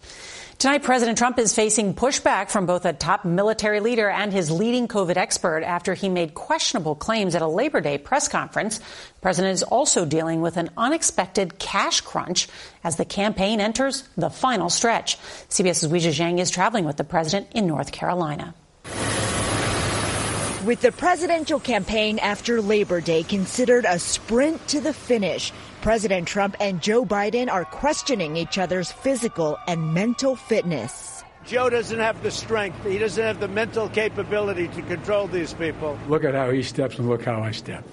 Tonight, 0.61 0.83
President 0.83 1.17
Trump 1.17 1.39
is 1.39 1.55
facing 1.55 1.95
pushback 1.95 2.51
from 2.51 2.67
both 2.67 2.85
a 2.85 2.93
top 2.93 3.25
military 3.25 3.79
leader 3.79 4.07
and 4.07 4.31
his 4.31 4.51
leading 4.51 4.87
COVID 4.87 5.17
expert 5.17 5.63
after 5.63 5.95
he 5.95 6.07
made 6.07 6.35
questionable 6.35 6.93
claims 6.93 7.33
at 7.33 7.41
a 7.41 7.47
Labor 7.47 7.81
Day 7.81 7.97
press 7.97 8.27
conference. 8.27 8.77
The 8.77 9.21
president 9.23 9.55
is 9.55 9.63
also 9.63 10.05
dealing 10.05 10.39
with 10.39 10.57
an 10.57 10.69
unexpected 10.77 11.57
cash 11.57 12.01
crunch 12.01 12.47
as 12.83 12.95
the 12.95 13.05
campaign 13.05 13.59
enters 13.59 14.07
the 14.17 14.29
final 14.29 14.69
stretch. 14.69 15.17
CBS's 15.49 15.91
Weijia 15.91 16.11
Jiang 16.11 16.39
is 16.39 16.51
traveling 16.51 16.85
with 16.85 16.97
the 16.97 17.03
president 17.03 17.47
in 17.55 17.65
North 17.65 17.91
Carolina. 17.91 18.53
With 20.63 20.81
the 20.81 20.91
presidential 20.91 21.59
campaign 21.59 22.19
after 22.19 22.61
Labor 22.61 23.01
Day 23.01 23.23
considered 23.23 23.85
a 23.85 23.97
sprint 23.97 24.67
to 24.67 24.79
the 24.79 24.93
finish, 24.93 25.51
President 25.81 26.27
Trump 26.27 26.55
and 26.59 26.79
Joe 26.79 27.03
Biden 27.03 27.51
are 27.51 27.65
questioning 27.65 28.37
each 28.37 28.59
other's 28.59 28.91
physical 28.91 29.57
and 29.67 29.95
mental 29.95 30.35
fitness. 30.35 31.23
Joe 31.43 31.71
doesn't 31.71 31.97
have 31.97 32.21
the 32.21 32.29
strength. 32.29 32.85
He 32.85 32.99
doesn't 32.99 33.23
have 33.23 33.39
the 33.39 33.47
mental 33.47 33.89
capability 33.89 34.67
to 34.67 34.81
control 34.83 35.25
these 35.25 35.53
people. 35.53 35.97
Look 36.07 36.23
at 36.23 36.35
how 36.35 36.51
he 36.51 36.61
steps 36.61 36.99
and 36.99 37.09
look 37.09 37.25
how 37.25 37.41
I 37.41 37.49
step. 37.49 37.83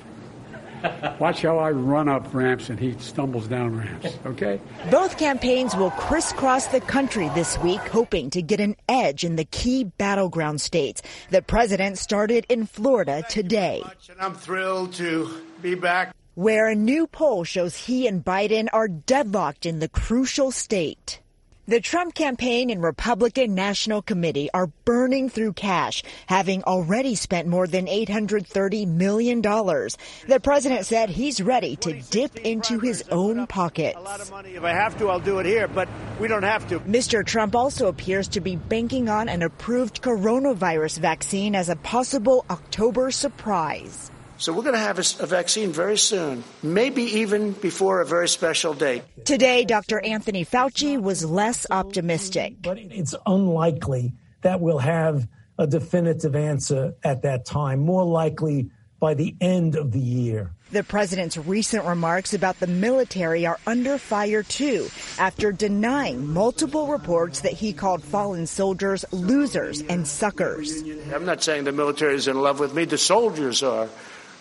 Watch 1.18 1.42
how 1.42 1.58
I 1.58 1.70
run 1.70 2.08
up 2.08 2.32
ramps 2.32 2.68
and 2.68 2.78
he 2.78 2.92
stumbles 2.98 3.48
down 3.48 3.76
ramps, 3.76 4.16
okay? 4.26 4.60
Both 4.90 5.18
campaigns 5.18 5.74
will 5.74 5.90
crisscross 5.92 6.66
the 6.66 6.80
country 6.80 7.30
this 7.34 7.58
week, 7.60 7.80
hoping 7.80 8.28
to 8.30 8.42
get 8.42 8.60
an 8.60 8.76
edge 8.88 9.24
in 9.24 9.36
the 9.36 9.46
key 9.46 9.84
battleground 9.84 10.60
states. 10.60 11.02
The 11.30 11.42
president 11.42 11.96
started 11.98 12.44
in 12.50 12.66
Florida 12.66 13.24
today. 13.28 13.82
And 14.10 14.20
I'm 14.20 14.34
thrilled 14.34 14.92
to 14.94 15.42
be 15.62 15.74
back 15.74 16.14
where 16.38 16.68
a 16.68 16.74
new 16.76 17.04
poll 17.08 17.42
shows 17.42 17.74
he 17.74 18.06
and 18.06 18.24
Biden 18.24 18.68
are 18.72 18.86
deadlocked 18.86 19.66
in 19.66 19.80
the 19.80 19.88
crucial 19.88 20.52
state. 20.52 21.18
The 21.66 21.80
Trump 21.80 22.14
campaign 22.14 22.70
and 22.70 22.80
Republican 22.80 23.56
National 23.56 24.02
Committee 24.02 24.48
are 24.54 24.68
burning 24.84 25.30
through 25.30 25.54
cash, 25.54 26.04
having 26.28 26.62
already 26.62 27.16
spent 27.16 27.48
more 27.48 27.66
than 27.66 27.86
$830 27.86 28.86
million. 28.86 29.42
The 29.42 30.40
president 30.40 30.86
said 30.86 31.10
he's 31.10 31.40
ready 31.40 31.74
to 31.74 32.00
dip 32.02 32.36
into 32.36 32.78
his 32.78 33.02
own 33.10 33.48
pockets. 33.48 33.98
A 33.98 34.00
lot 34.00 34.20
of 34.20 34.30
money. 34.30 34.54
If 34.54 34.62
I 34.62 34.70
have 34.70 34.96
to, 34.98 35.10
I'll 35.10 35.18
do 35.18 35.40
it 35.40 35.46
here, 35.46 35.66
but 35.66 35.88
we 36.20 36.28
don't 36.28 36.44
have 36.44 36.68
to. 36.68 36.78
Mr. 36.78 37.26
Trump 37.26 37.56
also 37.56 37.88
appears 37.88 38.28
to 38.28 38.40
be 38.40 38.54
banking 38.54 39.08
on 39.08 39.28
an 39.28 39.42
approved 39.42 40.02
coronavirus 40.02 41.00
vaccine 41.00 41.56
as 41.56 41.68
a 41.68 41.74
possible 41.74 42.46
October 42.48 43.10
surprise. 43.10 44.12
So 44.38 44.52
we're 44.52 44.62
going 44.62 44.74
to 44.74 44.80
have 44.80 44.98
a, 44.98 45.22
a, 45.22 45.26
vaccine 45.26 45.72
very 45.72 45.98
soon, 45.98 46.44
maybe 46.62 47.02
even 47.02 47.52
before 47.52 48.00
a 48.00 48.06
very 48.06 48.28
special 48.28 48.72
date. 48.72 49.02
Today, 49.24 49.64
Dr. 49.64 50.00
Anthony 50.00 50.44
Fauci 50.44 51.00
was 51.00 51.24
less 51.24 51.66
optimistic. 51.70 52.62
But 52.62 52.78
it's 52.78 53.16
unlikely 53.26 54.12
that 54.42 54.60
we'll 54.60 54.78
have 54.78 55.26
a 55.58 55.66
definitive 55.66 56.36
answer 56.36 56.94
at 57.02 57.22
that 57.22 57.46
time, 57.46 57.80
more 57.80 58.04
likely 58.04 58.70
by 59.00 59.14
the 59.14 59.34
end 59.40 59.74
of 59.74 59.90
the 59.90 60.00
year. 60.00 60.52
The 60.70 60.84
president's 60.84 61.36
recent 61.36 61.84
remarks 61.84 62.34
about 62.34 62.60
the 62.60 62.66
military 62.66 63.46
are 63.46 63.58
under 63.66 63.98
fire 63.98 64.42
too, 64.42 64.88
after 65.18 65.50
denying 65.50 66.26
multiple 66.26 66.86
reports 66.86 67.40
that 67.40 67.52
he 67.52 67.72
called 67.72 68.04
fallen 68.04 68.46
soldiers 68.46 69.04
losers 69.10 69.82
and 69.82 70.06
suckers. 70.06 70.82
I'm 71.12 71.24
not 71.24 71.42
saying 71.42 71.64
the 71.64 71.72
military 71.72 72.14
is 72.14 72.28
in 72.28 72.40
love 72.40 72.60
with 72.60 72.74
me, 72.74 72.84
the 72.84 72.98
soldiers 72.98 73.62
are. 73.62 73.88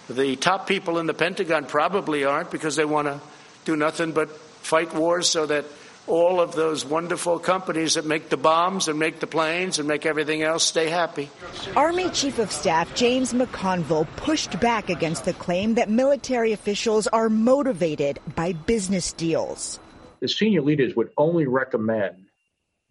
The 0.10 0.36
top 0.38 0.67
people 0.67 1.00
in 1.00 1.06
the 1.06 1.13
Pentagon 1.13 1.65
probably 1.65 2.24
aren't 2.24 2.50
because 2.50 2.76
they 2.76 2.86
want 2.86 3.08
to 3.08 3.20
do 3.65 3.76
nothing 3.76 4.13
but 4.13 4.30
fight 4.30 4.93
wars 4.93 5.30
so 5.30 5.46
that 5.46 5.65
all 6.08 6.39
of 6.39 6.56
those 6.56 6.86
wonderful 6.86 7.38
companies 7.38 7.96
that 7.96 8.06
make 8.06 8.30
the 8.30 8.38
bombs 8.38 8.88
and 8.88 8.98
make 8.98 9.20
the 9.20 9.28
planes 9.28 9.78
and 9.78 9.88
make 9.88 10.06
everything 10.06 10.41
else 10.41 10.63
stay 10.63 10.89
happy. 10.89 11.30
Army 11.76 12.10
Chief 12.12 12.39
of 12.39 12.52
Staff 12.52 12.96
James 12.96 13.34
McConville 13.34 14.08
pushed 14.15 14.58
back 14.62 14.89
against 14.89 15.26
the 15.26 15.34
claim 15.34 15.76
that 15.76 15.89
military 15.89 16.54
officials 16.54 17.08
are 17.08 17.30
motivated 17.30 18.20
by 18.36 18.54
business 18.54 19.12
deals. 19.12 19.80
The 20.22 20.30
senior 20.30 20.62
leaders 20.62 20.96
would 20.96 21.12
only 21.17 21.46
recommend 21.46 22.26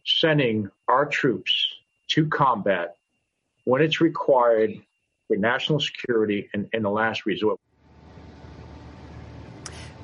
sending 0.04 0.70
our 0.86 1.06
troops 1.06 1.68
to 2.08 2.26
combat 2.28 2.96
when 3.64 3.80
it's 3.80 4.00
required 4.00 4.80
for 5.28 5.36
national 5.36 5.80
security 5.80 6.48
and 6.52 6.68
in 6.72 6.82
the 6.82 6.90
last 6.90 7.26
resort. 7.26 7.60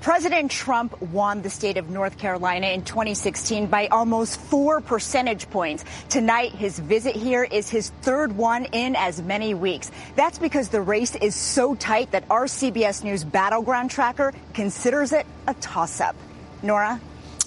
President 0.01 0.51
Trump 0.51 1.01
won 1.01 1.43
the 1.43 1.51
state 1.51 1.77
of 1.77 1.89
North 1.89 2.19
Carolina 2.19 2.67
in 2.67 2.83
2016 2.83 3.69
by 3.69 3.87
almost 3.87 4.41
four 4.41 4.81
percentage 4.81 5.49
points. 5.49 5.85
Tonight, 6.09 6.51
his 6.51 6.77
visit 6.77 7.15
here 7.15 7.45
is 7.45 7.71
his 7.71 7.91
third 8.03 8.37
one 8.37 8.65
in 8.65 8.97
as 8.97 9.23
many 9.23 9.55
weeks. 9.55 9.93
That's 10.17 10.41
because 10.41 10.71
the 10.71 10.81
race 10.81 11.15
is 11.15 11.37
so 11.37 11.77
tight 11.77 12.11
that 12.11 12.25
our 12.31 12.47
CBS 12.47 13.05
News 13.05 13.23
battleground 13.23 13.93
tracker 13.93 14.35
considers 14.55 15.13
it 15.13 15.25
a 15.47 15.55
toss 15.55 16.01
up. 16.01 16.17
Norah? 16.65 17.01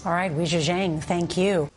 All 0.05 0.13
right, 0.13 0.31
Weijia 0.31 0.61
Jiang, 0.61 1.03
thank 1.03 1.35
you. 1.35 1.69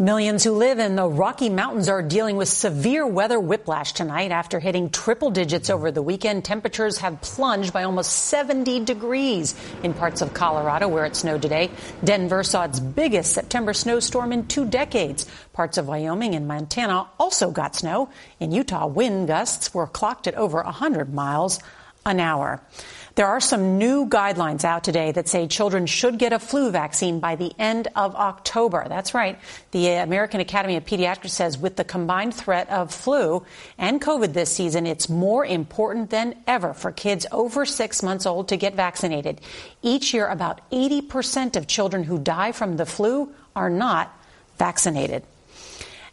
Millions 0.00 0.44
who 0.44 0.52
live 0.52 0.78
in 0.78 0.94
the 0.94 1.08
Rocky 1.08 1.48
Mountains 1.50 1.88
are 1.88 2.02
dealing 2.02 2.36
with 2.36 2.48
severe 2.48 3.04
weather 3.04 3.40
whiplash 3.40 3.92
tonight 3.92 4.30
after 4.30 4.60
hitting 4.60 4.90
triple 4.90 5.30
digits 5.30 5.70
over 5.70 5.90
the 5.90 6.02
weekend. 6.02 6.44
Temperatures 6.44 6.98
have 6.98 7.20
plunged 7.20 7.72
by 7.72 7.82
almost 7.82 8.12
70 8.12 8.84
degrees 8.84 9.56
in 9.82 9.92
parts 9.94 10.22
of 10.22 10.32
Colorado 10.32 10.86
where 10.86 11.04
it 11.04 11.16
snowed 11.16 11.42
today. 11.42 11.72
Denver 12.04 12.44
saw 12.44 12.62
its 12.62 12.78
biggest 12.78 13.32
September 13.32 13.74
snowstorm 13.74 14.32
in 14.32 14.46
two 14.46 14.64
decades. 14.64 15.26
Parts 15.52 15.78
of 15.78 15.88
Wyoming 15.88 16.36
and 16.36 16.46
Montana 16.46 17.08
also 17.18 17.50
got 17.50 17.74
snow. 17.74 18.08
In 18.38 18.52
Utah, 18.52 18.86
wind 18.86 19.26
gusts 19.26 19.74
were 19.74 19.88
clocked 19.88 20.28
at 20.28 20.36
over 20.36 20.62
100 20.62 21.12
miles 21.12 21.58
an 22.06 22.20
hour. 22.20 22.62
There 23.18 23.26
are 23.26 23.40
some 23.40 23.78
new 23.78 24.06
guidelines 24.06 24.62
out 24.62 24.84
today 24.84 25.10
that 25.10 25.26
say 25.26 25.48
children 25.48 25.86
should 25.86 26.20
get 26.20 26.32
a 26.32 26.38
flu 26.38 26.70
vaccine 26.70 27.18
by 27.18 27.34
the 27.34 27.50
end 27.58 27.88
of 27.96 28.14
October. 28.14 28.86
That's 28.88 29.12
right. 29.12 29.40
The 29.72 29.94
American 29.94 30.38
Academy 30.38 30.76
of 30.76 30.84
Pediatrics 30.84 31.30
says 31.30 31.58
with 31.58 31.74
the 31.74 31.82
combined 31.82 32.32
threat 32.32 32.70
of 32.70 32.94
flu 32.94 33.44
and 33.76 34.00
COVID 34.00 34.34
this 34.34 34.54
season, 34.54 34.86
it's 34.86 35.08
more 35.08 35.44
important 35.44 36.10
than 36.10 36.36
ever 36.46 36.72
for 36.72 36.92
kids 36.92 37.26
over 37.32 37.66
six 37.66 38.04
months 38.04 38.24
old 38.24 38.46
to 38.50 38.56
get 38.56 38.76
vaccinated. 38.76 39.40
Each 39.82 40.14
year, 40.14 40.28
about 40.28 40.60
80% 40.70 41.56
of 41.56 41.66
children 41.66 42.04
who 42.04 42.20
die 42.20 42.52
from 42.52 42.76
the 42.76 42.86
flu 42.86 43.34
are 43.56 43.68
not 43.68 44.16
vaccinated. 44.58 45.24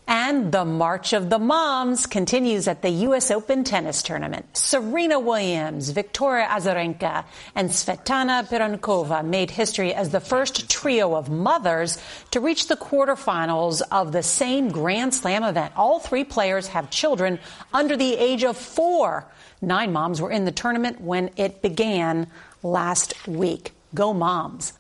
And 0.08 0.52
the 0.52 0.66
March 0.66 1.14
of 1.14 1.32
the 1.32 1.40
Moms 1.40 2.06
continues 2.06 2.68
at 2.68 2.84
the 2.84 2.90
U.S. 2.90 3.32
Open 3.32 3.64
tennis 3.64 4.04
tournament. 4.04 4.56
Serena 4.56 5.20
Williams, 5.20 5.90
Victoria 5.90 6.46
Azarenka, 6.48 7.26
and 7.56 7.72
Svetlana 7.72 8.48
Pironkova 8.48 9.26
made 9.26 9.50
history 9.50 9.96
as 9.96 10.12
the 10.12 10.20
first 10.20 10.70
trio 10.70 11.16
of 11.16 11.30
mothers 11.30 11.98
to 12.32 12.40
reach 12.40 12.68
the 12.68 12.78
quarterfinals 12.78 13.82
of 13.92 14.12
the 14.12 14.22
same 14.22 14.70
Grand 14.70 15.14
Slam 15.14 15.44
event. 15.44 15.74
All 15.76 16.00
three 16.00 16.24
players 16.24 16.68
have 16.68 16.92
children 16.92 17.40
under 17.74 17.98
the 17.98 18.16
age 18.16 18.44
of 18.44 18.58
four. 18.58 19.26
Nine 19.60 19.92
moms 19.92 20.22
were 20.22 20.32
in 20.32 20.46
the 20.46 20.52
tournament 20.52 21.02
when 21.02 21.32
it 21.36 21.64
began 21.64 22.28
last 22.62 23.28
week. 23.28 23.72
Go 23.96 24.14
moms. 24.14 24.74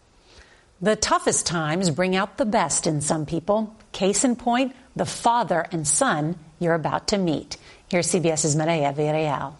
The 0.81 0.97
toughest 0.97 1.45
times 1.45 1.89
bring 1.89 2.17
out 2.17 2.37
the 2.37 2.45
best 2.45 2.85
in 2.85 2.99
some 2.99 3.25
people. 3.25 3.73
Case 3.93 4.25
in 4.25 4.35
point, 4.35 4.75
the 4.95 5.05
father 5.05 5.65
and 5.71 5.87
son 5.87 6.37
you're 6.59 6.73
about 6.73 7.07
to 7.09 7.17
meet. 7.17 7.57
Here's 7.87 8.07
CBS's 8.07 8.55
Mireya 8.57 8.93
Villarreal. 8.93 9.55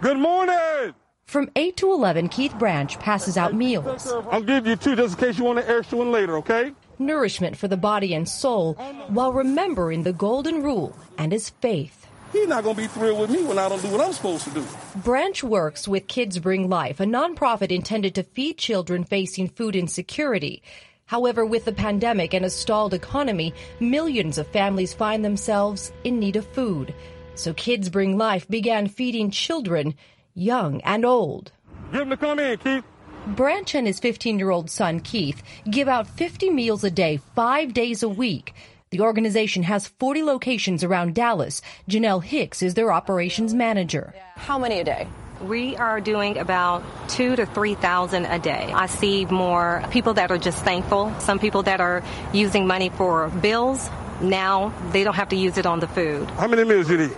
Good 0.00 0.18
morning! 0.18 0.94
From 1.26 1.50
8 1.56 1.76
to 1.78 1.92
11, 1.92 2.28
Keith 2.28 2.54
Branch 2.56 2.98
passes 3.00 3.36
out 3.36 3.52
meals. 3.52 4.10
I'll 4.30 4.40
give 4.40 4.66
you 4.66 4.76
two 4.76 4.94
just 4.94 5.18
in 5.18 5.20
case 5.20 5.38
you 5.38 5.44
want 5.44 5.58
an 5.58 5.64
extra 5.68 5.98
one 5.98 6.12
later, 6.12 6.38
okay? 6.38 6.72
Nourishment 6.98 7.56
for 7.56 7.68
the 7.68 7.76
body 7.76 8.14
and 8.14 8.28
soul 8.28 8.74
while 9.08 9.32
remembering 9.32 10.04
the 10.04 10.12
golden 10.12 10.62
rule 10.62 10.96
and 11.18 11.32
his 11.32 11.50
faith. 11.50 12.07
He's 12.32 12.48
not 12.48 12.64
going 12.64 12.76
to 12.76 12.82
be 12.82 12.88
thrilled 12.88 13.20
with 13.20 13.30
me 13.30 13.42
when 13.44 13.58
I 13.58 13.68
don't 13.68 13.82
do 13.82 13.88
what 13.88 14.00
I'm 14.00 14.12
supposed 14.12 14.44
to 14.44 14.50
do. 14.50 14.64
Branch 14.96 15.42
works 15.42 15.86
with 15.88 16.06
Kids 16.06 16.38
Bring 16.38 16.68
Life, 16.68 17.00
a 17.00 17.04
nonprofit 17.04 17.70
intended 17.70 18.14
to 18.16 18.22
feed 18.22 18.58
children 18.58 19.04
facing 19.04 19.48
food 19.48 19.76
insecurity. 19.76 20.62
However, 21.06 21.44
with 21.46 21.64
the 21.64 21.72
pandemic 21.72 22.34
and 22.34 22.44
a 22.44 22.50
stalled 22.50 22.92
economy, 22.92 23.54
millions 23.80 24.36
of 24.36 24.46
families 24.48 24.92
find 24.92 25.24
themselves 25.24 25.90
in 26.04 26.18
need 26.18 26.36
of 26.36 26.46
food. 26.46 26.94
So 27.34 27.54
Kids 27.54 27.88
Bring 27.88 28.18
Life 28.18 28.46
began 28.48 28.88
feeding 28.88 29.30
children, 29.30 29.94
young 30.34 30.80
and 30.82 31.04
old. 31.04 31.52
Give 31.92 32.02
him 32.02 32.10
to 32.10 32.16
come 32.16 32.38
in, 32.38 32.58
Keith. 32.58 32.84
Branch 33.28 33.74
and 33.74 33.86
his 33.86 33.98
15 34.00 34.38
year 34.38 34.50
old 34.50 34.70
son, 34.70 35.00
Keith, 35.00 35.42
give 35.70 35.88
out 35.88 36.06
50 36.06 36.50
meals 36.50 36.84
a 36.84 36.90
day, 36.90 37.20
five 37.34 37.72
days 37.74 38.02
a 38.02 38.08
week. 38.08 38.54
The 38.90 39.00
organization 39.00 39.64
has 39.64 39.86
40 39.86 40.22
locations 40.22 40.82
around 40.82 41.14
Dallas. 41.14 41.60
Janelle 41.90 42.24
Hicks 42.24 42.62
is 42.62 42.72
their 42.72 42.90
operations 42.90 43.52
manager. 43.52 44.14
How 44.36 44.58
many 44.58 44.80
a 44.80 44.84
day? 44.84 45.06
We 45.42 45.76
are 45.76 46.00
doing 46.00 46.38
about 46.38 46.82
two 47.06 47.36
to 47.36 47.44
3,000 47.44 48.24
a 48.24 48.38
day. 48.38 48.72
I 48.74 48.86
see 48.86 49.26
more 49.26 49.84
people 49.90 50.14
that 50.14 50.30
are 50.30 50.38
just 50.38 50.64
thankful, 50.64 51.12
some 51.20 51.38
people 51.38 51.62
that 51.64 51.82
are 51.82 52.02
using 52.32 52.66
money 52.66 52.88
for 52.88 53.28
bills. 53.28 53.90
Now 54.22 54.72
they 54.92 55.04
don't 55.04 55.14
have 55.14 55.28
to 55.28 55.36
use 55.36 55.58
it 55.58 55.66
on 55.66 55.80
the 55.80 55.88
food. 55.88 56.28
How 56.30 56.48
many 56.48 56.64
meals 56.64 56.90
you 56.90 57.02
eat? 57.02 57.16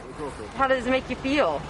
How 0.57 0.67
does 0.67 0.87
it 0.87 0.91
make 0.91 1.09
you 1.09 1.17
feel? 1.17 1.63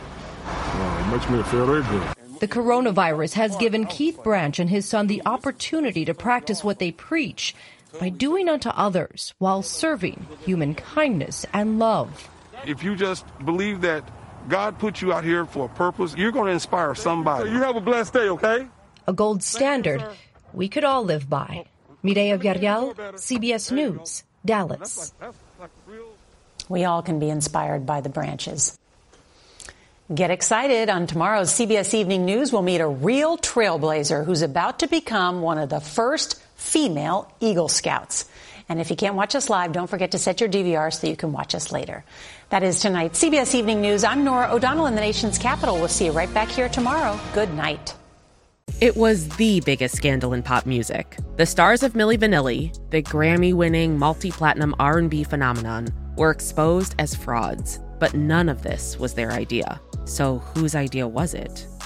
Oh, 0.46 1.08
makes 1.12 1.28
me 1.28 1.42
feel 1.42 1.66
very 1.66 1.82
good. 1.82 2.02
The 2.40 2.48
coronavirus 2.48 3.34
has 3.34 3.54
given 3.56 3.84
Keith 3.84 4.24
Branch 4.24 4.58
and 4.58 4.70
his 4.70 4.88
son 4.88 5.08
the 5.08 5.20
opportunity 5.26 6.06
to 6.06 6.14
practice 6.14 6.64
what 6.64 6.78
they 6.78 6.90
preach 6.90 7.54
by 7.98 8.08
doing 8.08 8.48
unto 8.48 8.68
others 8.68 9.34
while 9.38 9.62
serving 9.62 10.26
human 10.44 10.74
kindness 10.74 11.46
and 11.52 11.78
love. 11.78 12.28
If 12.66 12.84
you 12.84 12.94
just 12.94 13.24
believe 13.44 13.80
that 13.82 14.04
God 14.48 14.78
put 14.78 15.00
you 15.00 15.12
out 15.12 15.24
here 15.24 15.44
for 15.44 15.66
a 15.66 15.68
purpose, 15.68 16.14
you're 16.16 16.32
going 16.32 16.46
to 16.46 16.52
inspire 16.52 16.94
somebody. 16.94 17.50
You 17.50 17.58
have 17.58 17.76
a 17.76 17.80
blessed 17.80 18.12
day, 18.12 18.28
okay? 18.28 18.66
A 19.06 19.12
gold 19.12 19.42
standard 19.42 20.04
we 20.52 20.68
could 20.68 20.84
all 20.84 21.04
live 21.04 21.28
by. 21.28 21.66
Mireya 22.02 22.38
Villarreal, 22.38 22.94
CBS 23.14 23.70
News, 23.72 24.24
Dallas. 24.44 25.12
We 26.68 26.84
all 26.84 27.02
can 27.02 27.18
be 27.18 27.28
inspired 27.28 27.84
by 27.84 28.00
the 28.00 28.08
branches. 28.08 28.78
Get 30.12 30.30
excited. 30.30 30.88
On 30.88 31.06
tomorrow's 31.06 31.52
CBS 31.52 31.94
Evening 31.94 32.24
News, 32.24 32.52
we'll 32.52 32.62
meet 32.62 32.80
a 32.80 32.88
real 32.88 33.38
trailblazer 33.38 34.24
who's 34.24 34.42
about 34.42 34.80
to 34.80 34.88
become 34.88 35.40
one 35.42 35.58
of 35.58 35.68
the 35.68 35.80
first 35.80 36.42
female 36.60 37.32
Eagle 37.40 37.68
Scouts. 37.68 38.26
And 38.68 38.80
if 38.80 38.90
you 38.90 38.96
can't 38.96 39.16
watch 39.16 39.34
us 39.34 39.50
live, 39.50 39.72
don't 39.72 39.88
forget 39.88 40.12
to 40.12 40.18
set 40.18 40.40
your 40.40 40.48
DVR 40.48 40.92
so 40.92 41.08
you 41.08 41.16
can 41.16 41.32
watch 41.32 41.56
us 41.56 41.72
later. 41.72 42.04
That 42.50 42.62
is 42.62 42.80
tonight. 42.80 43.14
CBS 43.14 43.54
Evening 43.54 43.80
News. 43.80 44.04
I'm 44.04 44.22
Norah 44.22 44.52
O'Donnell 44.52 44.86
in 44.86 44.94
the 44.94 45.00
nation's 45.00 45.38
capital. 45.38 45.76
We'll 45.76 45.88
see 45.88 46.04
you 46.04 46.12
right 46.12 46.32
back 46.32 46.48
here 46.48 46.68
tomorrow. 46.68 47.18
Good 47.32 47.52
night. 47.54 47.94
It 48.80 48.96
was 48.96 49.28
the 49.30 49.60
biggest 49.60 49.96
scandal 49.96 50.32
in 50.32 50.44
pop 50.44 50.66
music. 50.66 51.16
The 51.36 51.46
stars 51.46 51.82
of 51.82 51.94
Milli 51.94 52.16
Vanilli, 52.16 52.78
the 52.90 53.02
Grammy-winning 53.02 53.98
multi-platinum 53.98 54.76
R&B 54.78 55.24
phenomenon, 55.24 55.88
were 56.16 56.30
exposed 56.30 56.94
as 56.98 57.14
frauds. 57.14 57.80
But 57.98 58.14
none 58.14 58.48
of 58.48 58.62
this 58.62 58.98
was 58.98 59.14
their 59.14 59.32
idea. 59.32 59.80
So 60.04 60.38
whose 60.38 60.74
idea 60.74 61.08
was 61.08 61.34
it? 61.34 61.66